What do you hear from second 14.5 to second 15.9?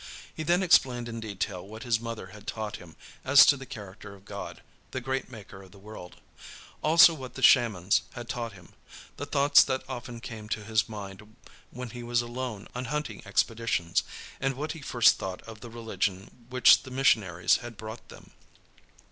what he first thought of the